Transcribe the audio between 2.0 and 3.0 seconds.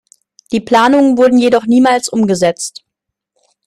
umgesetzt.